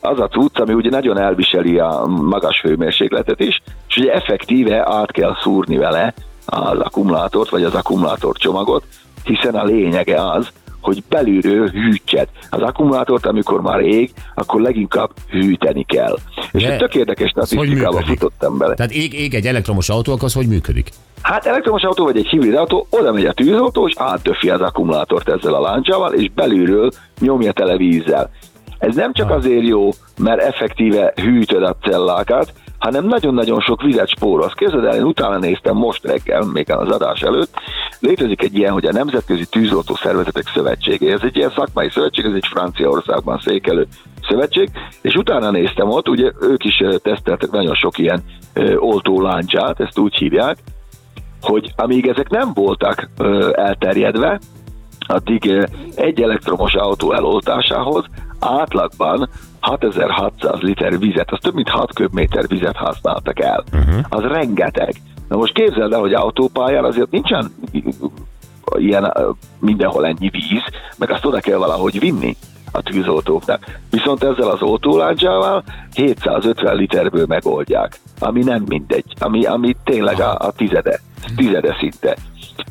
az 0.00 0.20
a 0.20 0.28
cucc, 0.28 0.58
ami 0.58 0.72
ugye 0.72 0.90
nagyon 0.90 1.18
elviseli 1.18 1.78
a 1.78 2.06
magas 2.06 2.60
hőmérsékletet 2.60 3.40
is, 3.40 3.62
és 3.88 3.96
ugye 3.96 4.12
effektíve 4.12 4.94
át 4.94 5.12
kell 5.12 5.36
szúrni 5.42 5.76
vele 5.76 6.14
az 6.48 6.78
akkumulátort, 6.78 7.50
vagy 7.50 7.62
az 7.62 7.74
akkumulátor 7.74 8.36
csomagot, 8.36 8.84
hiszen 9.24 9.54
a 9.54 9.64
lényege 9.64 10.30
az, 10.30 10.48
hogy 10.80 11.02
belülről 11.08 11.68
hűtset. 11.68 12.28
Az 12.50 12.60
akkumulátort, 12.60 13.26
amikor 13.26 13.60
már 13.60 13.80
ég, 13.80 14.12
akkor 14.34 14.60
leginkább 14.60 15.10
hűteni 15.30 15.84
kell. 15.84 16.16
És 16.52 16.62
De 16.62 16.72
egy 16.72 16.78
tök 16.78 16.94
érdekes 16.94 17.30
statisztikába 17.30 18.02
futottam 18.02 18.58
bele. 18.58 18.74
Tehát 18.74 18.92
ég, 18.92 19.14
ég 19.14 19.34
egy 19.34 19.46
elektromos 19.46 19.88
autó, 19.88 20.12
akkor 20.12 20.24
az 20.24 20.34
hogy 20.34 20.46
működik? 20.48 20.90
Hát 21.22 21.46
elektromos 21.46 21.82
autó 21.82 22.04
vagy 22.04 22.16
egy 22.16 22.26
hibrid 22.26 22.54
autó, 22.54 22.86
oda 22.90 23.12
megy 23.12 23.26
a 23.26 23.32
tűzoltó, 23.32 23.88
és 23.88 23.94
átdöfi 23.96 24.50
az 24.50 24.60
akkumulátort 24.60 25.28
ezzel 25.28 25.54
a 25.54 25.60
láncsával, 25.60 26.12
és 26.12 26.30
belülről 26.34 26.90
nyomja 27.20 27.52
tele 27.52 27.76
vízzel. 27.76 28.30
Ez 28.78 28.94
nem 28.94 29.12
csak 29.12 29.30
azért 29.30 29.66
jó, 29.66 29.90
mert 30.18 30.40
effektíve 30.40 31.12
hűtöd 31.16 31.62
a 31.62 31.76
cellákat, 31.82 32.52
hanem 32.78 33.06
nagyon-nagyon 33.06 33.60
sok 33.60 33.82
vizet 33.82 34.08
spóroz. 34.08 34.52
Képzeld 34.52 34.84
el, 34.84 34.94
én 34.94 35.02
utána 35.02 35.38
néztem 35.38 35.76
most 35.76 36.04
reggel, 36.04 36.42
még 36.42 36.70
az 36.72 36.90
adás 36.90 37.20
előtt, 37.20 37.54
létezik 38.00 38.42
egy 38.42 38.56
ilyen, 38.56 38.72
hogy 38.72 38.86
a 38.86 38.92
Nemzetközi 38.92 39.46
Tűzoltó 39.46 39.94
Szervezetek 39.94 40.48
Szövetsége. 40.54 41.12
Ez 41.12 41.20
egy 41.22 41.36
ilyen 41.36 41.52
szakmai 41.56 41.90
szövetség, 41.90 42.24
ez 42.24 42.34
egy 42.34 42.46
Franciaországban 42.46 43.38
székelő 43.38 43.86
szövetség, 44.28 44.70
és 45.02 45.14
utána 45.14 45.50
néztem 45.50 45.88
ott, 45.88 46.08
ugye 46.08 46.32
ők 46.40 46.64
is 46.64 46.82
teszteltek 47.02 47.50
nagyon 47.50 47.74
sok 47.74 47.98
ilyen 47.98 48.22
ö, 48.52 48.76
oltóláncsát, 48.76 49.80
ezt 49.80 49.98
úgy 49.98 50.14
hívják, 50.14 50.58
hogy 51.40 51.72
amíg 51.76 52.08
ezek 52.08 52.28
nem 52.28 52.52
voltak 52.54 53.08
elterjedve, 53.52 54.40
addig 55.06 55.68
egy 55.94 56.22
elektromos 56.22 56.74
autó 56.74 57.12
eloltásához 57.12 58.04
átlagban 58.40 59.28
6600 59.60 60.60
liter 60.60 60.98
vizet, 60.98 61.30
az 61.30 61.38
több 61.42 61.54
mint 61.54 61.68
6 61.68 61.94
köbméter 61.94 62.46
vizet 62.48 62.76
használtak 62.76 63.40
el. 63.40 63.64
Uh-huh. 63.72 64.04
Az 64.08 64.22
rengeteg. 64.22 64.94
Na 65.28 65.36
most 65.36 65.52
képzeld 65.52 65.92
el, 65.92 66.00
hogy 66.00 66.14
autópályán 66.14 66.84
azért 66.84 67.10
nincsen 67.10 67.52
ilyen 68.76 69.12
mindenhol 69.58 70.06
ennyi 70.06 70.28
víz, 70.28 70.62
meg 70.98 71.10
azt 71.10 71.24
oda 71.24 71.40
kell 71.40 71.58
valahogy 71.58 71.98
vinni 71.98 72.36
a 72.72 72.82
tűzoltóknak. 72.82 73.64
Viszont 73.90 74.24
ezzel 74.24 74.48
az 74.48 74.62
oltóláncsával 74.62 75.62
750 75.94 76.76
literből 76.76 77.24
megoldják, 77.26 78.00
ami 78.18 78.42
nem 78.42 78.64
mindegy, 78.66 79.14
ami, 79.18 79.44
ami 79.44 79.76
tényleg 79.84 80.20
a, 80.20 80.34
a 80.38 80.52
tizede, 80.52 81.00
tizede 81.36 81.76
szinte. 81.78 82.16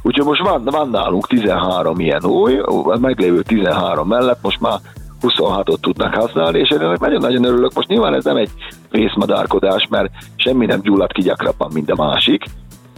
Úgyhogy 0.02 0.26
most 0.26 0.42
van, 0.42 0.64
van 0.64 0.90
nálunk 0.90 1.28
13 1.28 2.00
ilyen 2.00 2.26
új, 2.26 2.60
a 2.84 2.98
meglévő 2.98 3.42
13 3.42 4.08
mellett 4.08 4.42
most 4.42 4.60
már 4.60 4.80
26-ot 5.22 5.80
tudnak 5.80 6.14
használni, 6.14 6.60
és 6.60 6.70
én 6.70 6.96
nagyon-nagyon 7.00 7.44
örülök. 7.44 7.74
Most 7.74 7.88
nyilván 7.88 8.14
ez 8.14 8.24
nem 8.24 8.38
egy 8.38 8.50
vészmadárkodás, 8.92 9.88
mert 9.90 10.10
semmi 10.36 10.66
nem 10.66 10.82
gyullad 10.82 11.12
ki 11.12 11.22
gyakrabban, 11.22 11.70
mint 11.74 11.92
a 11.92 12.04
másik, 12.04 12.44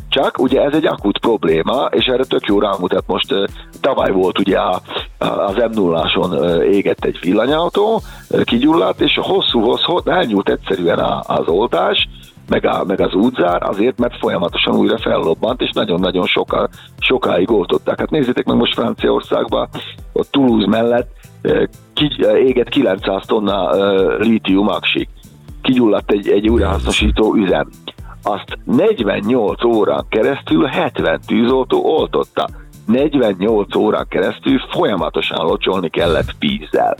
csak 0.09 0.39
ugye 0.39 0.61
ez 0.61 0.73
egy 0.73 0.85
akut 0.85 1.19
probléma, 1.19 1.85
és 1.91 2.05
erre 2.05 2.23
tök 2.23 2.45
jó 2.45 2.59
rámutat 2.59 3.03
most, 3.07 3.33
tavaly 3.81 4.11
volt 4.11 4.39
ugye 4.39 4.57
a, 4.57 4.81
a, 5.17 5.25
az 5.25 5.55
m 5.55 5.71
0 5.73 6.63
égett 6.63 7.05
egy 7.05 7.19
villanyautó, 7.21 8.01
kigyulladt, 8.43 9.01
és 9.01 9.19
hosszú, 9.21 9.59
hosszú, 9.61 9.97
elnyúlt 10.05 10.49
egyszerűen 10.49 10.99
a, 10.99 11.23
az 11.27 11.47
oltás, 11.47 12.07
meg, 12.47 12.65
a, 12.65 12.83
meg 12.87 12.99
az 12.99 13.13
útzár, 13.13 13.63
azért, 13.63 13.99
mert 13.99 14.17
folyamatosan 14.17 14.75
újra 14.75 14.97
fellobbant, 14.97 15.61
és 15.61 15.71
nagyon-nagyon 15.71 16.25
soka, 16.25 16.69
sokáig 16.99 17.51
oltották. 17.51 17.99
Hát 17.99 18.09
nézzétek 18.09 18.45
meg 18.45 18.55
most 18.55 18.73
Franciaországban, 18.73 19.69
ott 20.13 20.31
Toulouse 20.31 20.67
mellett 20.67 21.18
éget 22.35 22.69
900 22.69 23.25
tonna 23.25 23.71
lítium 24.17 24.67
aksik. 24.67 25.09
Kigyulladt 25.61 26.11
egy, 26.11 26.27
egy 26.29 26.49
újrahasznosító 26.49 27.35
üzem. 27.35 27.69
Azt 28.23 28.57
48 28.63 29.63
órán 29.63 30.05
keresztül 30.09 30.65
70 30.65 31.19
tűzoltó 31.27 31.85
oltotta. 31.85 32.49
48 32.85 33.75
órán 33.75 34.05
keresztül 34.09 34.59
folyamatosan 34.71 35.45
locsolni 35.45 35.89
kellett 35.89 36.35
vízzel 36.39 36.95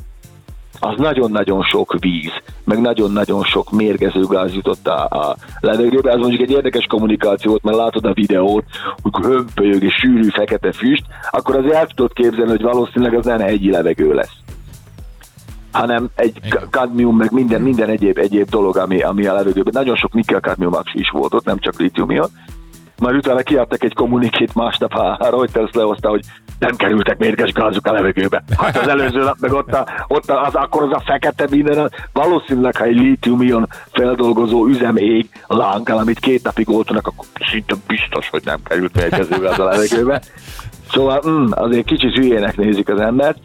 az 0.79 0.97
nagyon-nagyon 0.97 1.63
sok 1.63 1.95
víz, 1.99 2.31
meg 2.63 2.81
nagyon-nagyon 2.81 3.43
sok 3.43 3.71
mérgező 3.71 4.21
gáz 4.21 4.53
jutott 4.53 4.87
a, 4.87 5.03
a 5.03 5.35
levegőbe. 5.59 6.11
Ez 6.11 6.19
mondjuk 6.19 6.41
egy 6.41 6.51
érdekes 6.51 6.85
kommunikáció 6.85 7.49
volt, 7.49 7.63
mert 7.63 7.77
látod 7.77 8.05
a 8.05 8.13
videót, 8.13 8.63
hogy 9.01 9.25
hömpölyög 9.25 9.83
és 9.83 9.93
sűrű 9.93 10.29
fekete 10.29 10.71
füst, 10.71 11.03
akkor 11.31 11.55
azért 11.55 11.75
el 11.75 11.87
tudod 11.87 12.13
képzelni, 12.13 12.49
hogy 12.49 12.61
valószínűleg 12.61 13.13
az 13.13 13.25
nem 13.25 13.39
hegyi 13.39 13.71
levegő 13.71 14.13
lesz 14.13 14.37
hanem 15.71 16.09
egy 16.15 16.39
kadmium, 16.69 17.17
meg 17.17 17.31
minden, 17.31 17.61
minden 17.61 17.89
egyéb, 17.89 18.17
egyéb 18.17 18.49
dolog, 18.49 18.77
ami, 18.77 19.01
ami 19.01 19.25
a 19.25 19.33
levegőben. 19.33 19.73
Nagyon 19.75 19.95
sok 19.95 20.13
nikkel 20.13 20.39
kadmium 20.39 20.73
is 20.93 21.09
volt 21.09 21.33
ott, 21.33 21.45
nem 21.45 21.59
csak 21.59 21.79
litium 21.79 22.09
Már 22.99 23.15
utána 23.15 23.41
kiadtak 23.41 23.83
egy 23.83 23.93
kommunikét 23.93 24.55
másnap, 24.55 24.93
a 24.93 25.17
Reuters 25.29 25.71
lehozta, 25.71 26.09
hogy 26.09 26.21
nem 26.59 26.75
kerültek 26.75 27.17
mérges 27.17 27.51
gázok 27.51 27.85
a 27.85 27.91
levegőbe. 27.91 28.43
Hát 28.57 28.77
az 28.77 28.87
előző 28.87 29.23
nap, 29.23 29.35
meg 29.39 29.53
ott, 29.53 29.73
a, 29.73 29.85
ott 30.07 30.29
az, 30.29 30.55
akkor 30.55 30.83
az 30.83 30.91
a 30.91 31.01
fekete 31.05 31.47
minden, 31.49 31.91
valószínűleg, 32.13 32.75
ha 32.75 32.83
egy 32.83 32.95
lítium 32.95 33.67
feldolgozó 33.91 34.65
üzem 34.65 34.97
ég 34.97 35.29
amit 35.99 36.19
két 36.19 36.43
napig 36.43 36.69
oltanak, 36.69 37.07
akkor 37.07 37.25
szinte 37.51 37.75
biztos, 37.87 38.29
hogy 38.29 38.41
nem 38.45 38.59
került 38.63 38.95
mérgező 38.95 39.39
gáz 39.39 39.59
a 39.59 39.63
levegőbe. 39.63 40.21
Szóval 40.91 41.21
mm, 41.27 41.45
azért 41.51 41.85
kicsit 41.85 42.13
hülyének 42.13 42.57
nézik 42.57 42.89
az 42.89 42.99
embert, 42.99 43.37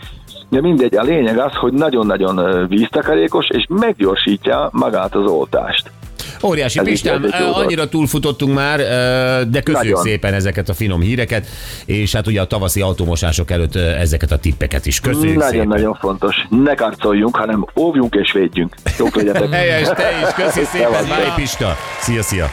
de 0.48 0.60
mindegy, 0.60 0.96
a 0.96 1.02
lényeg 1.02 1.38
az, 1.38 1.52
hogy 1.52 1.72
nagyon-nagyon 1.72 2.66
víztakarékos, 2.68 3.46
és 3.48 3.66
meggyorsítja 3.68 4.68
magát 4.72 5.14
az 5.14 5.30
oltást. 5.30 5.90
Óriási 6.44 6.78
Ez 6.78 7.02
jó 7.04 7.10
dolog. 7.18 7.56
annyira 7.56 7.88
túlfutottunk 7.88 8.54
már, 8.54 8.80
ö, 8.80 8.84
de 9.50 9.60
köszönjük 9.60 9.72
Nagyon. 9.96 10.02
szépen 10.02 10.34
ezeket 10.34 10.68
a 10.68 10.74
finom 10.74 11.00
híreket, 11.00 11.46
és 11.84 12.12
hát 12.12 12.26
ugye 12.26 12.40
a 12.40 12.44
tavaszi 12.44 12.80
automosások 12.80 13.50
előtt 13.50 13.74
ö, 13.74 13.80
ezeket 13.80 14.32
a 14.32 14.38
tippeket 14.38 14.86
is. 14.86 15.00
Köszönjük. 15.00 15.36
Nagyon-nagyon 15.36 15.94
fontos. 16.00 16.36
Ne 16.50 16.74
karcoljunk, 16.74 17.36
hanem 17.36 17.66
óvjunk 17.76 18.14
és 18.14 18.32
védjünk. 18.32 18.74
Jók 18.98 19.16
legyetek. 19.16 19.52
Helyes, 19.54 19.88
te 19.88 20.10
is, 20.22 20.44
köszi 20.44 20.64
szépen, 20.64 21.04
bye 21.04 21.32
Pista. 21.36 21.76
Szia, 22.00 22.22
szia. 22.22 22.50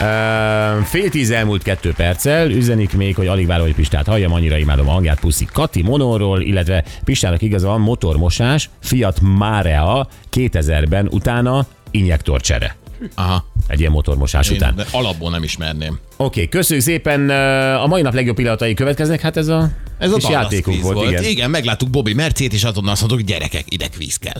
Uh, 0.00 0.84
fél 0.84 1.10
tíz 1.10 1.30
elmúlt 1.30 1.62
kettő 1.62 1.92
perccel, 1.92 2.50
üzenik 2.50 2.92
még, 2.92 3.14
hogy 3.16 3.26
alig 3.26 3.46
várom, 3.46 3.64
hogy 3.64 3.74
Pistát 3.74 4.06
halljam, 4.06 4.32
annyira 4.32 4.56
imádom 4.56 4.88
a 4.88 4.92
hangját, 4.92 5.20
puszi 5.20 5.44
Kati 5.52 5.82
Monorról, 5.82 6.40
illetve 6.40 6.84
Pistának 7.04 7.42
igaza 7.42 7.66
van, 7.66 7.80
motormosás, 7.80 8.70
Fiat 8.82 9.20
Marea 9.20 10.08
2000-ben, 10.32 11.08
utána 11.10 11.66
injektorcsere. 11.90 12.76
Aha. 13.14 13.46
Egy 13.66 13.80
ilyen 13.80 13.92
motormosás 13.92 14.48
Én 14.48 14.56
után. 14.56 14.74
de 14.74 14.86
alapból 14.90 15.30
nem 15.30 15.42
ismerném. 15.42 15.98
Oké, 16.16 16.24
okay, 16.24 16.48
köszönjük 16.48 16.84
szépen. 16.84 17.30
A 17.80 17.86
mai 17.86 18.02
nap 18.02 18.14
legjobb 18.14 18.36
pillanatai 18.36 18.74
következnek, 18.74 19.20
hát 19.20 19.36
ez 19.36 19.48
a 19.48 19.70
Ez 19.98 20.12
a 20.12 20.30
játékunk 20.30 20.82
volt, 20.82 20.96
igen. 20.96 21.12
igen. 21.12 21.24
Igen, 21.24 21.50
megláttuk 21.50 21.90
Bobby 21.90 22.14
Mercét, 22.14 22.52
és 22.52 22.64
azonnal 22.64 22.92
azt 22.92 23.00
mondtuk, 23.08 23.28
gyerekek, 23.28 23.64
ide 23.68 23.86
kvíz 23.88 24.16
kell. 24.16 24.32